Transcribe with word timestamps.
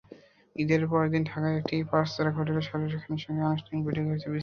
ঈদের 0.55 0.81
পরদিন 0.91 1.21
ঢাকার 1.25 1.53
একটি 1.59 1.75
পাঁচতারকা 1.91 2.37
হোটেলে 2.37 2.61
শাহরিয়ার 2.61 3.01
খানের 3.01 3.21
সঙ্গে 3.23 3.41
অনানুষ্ঠানিক 3.41 3.81
বৈঠক 3.85 4.05
হয়েছে 4.05 4.27
বিসিবির। 4.27 4.39